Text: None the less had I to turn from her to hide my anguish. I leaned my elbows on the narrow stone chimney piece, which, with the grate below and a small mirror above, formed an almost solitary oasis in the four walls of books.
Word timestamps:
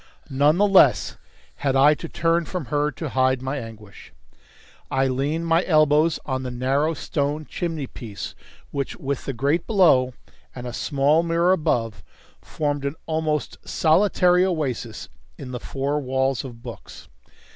None 0.31 0.57
the 0.57 0.65
less 0.65 1.17
had 1.57 1.75
I 1.75 1.93
to 1.93 2.09
turn 2.09 2.45
from 2.45 2.65
her 2.73 2.89
to 2.89 3.09
hide 3.09 3.39
my 3.39 3.57
anguish. 3.59 4.11
I 4.89 5.05
leaned 5.05 5.45
my 5.45 5.63
elbows 5.65 6.19
on 6.25 6.41
the 6.41 6.49
narrow 6.49 6.95
stone 6.95 7.45
chimney 7.45 7.85
piece, 7.85 8.33
which, 8.71 8.95
with 8.95 9.25
the 9.25 9.33
grate 9.33 9.67
below 9.67 10.15
and 10.55 10.65
a 10.65 10.73
small 10.73 11.21
mirror 11.21 11.51
above, 11.51 12.01
formed 12.41 12.83
an 12.83 12.95
almost 13.05 13.57
solitary 13.63 14.43
oasis 14.43 15.07
in 15.37 15.51
the 15.51 15.59
four 15.59 15.99
walls 15.99 16.43
of 16.43 16.63
books. 16.63 17.07